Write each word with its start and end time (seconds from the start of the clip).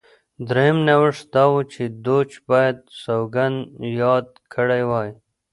درېیم 0.49 0.77
نوښت 0.87 1.25
دا 1.33 1.43
و 1.51 1.55
چې 1.73 1.83
دوج 2.05 2.29
باید 2.49 2.77
سوګند 3.03 3.57
یاد 4.01 4.27
کړی 4.53 4.81
وای 4.89 5.09